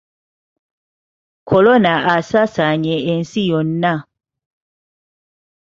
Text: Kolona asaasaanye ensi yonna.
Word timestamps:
Kolona 1.47 1.91
asaasaanye 2.15 2.95
ensi 3.11 3.41
yonna. 3.49 3.93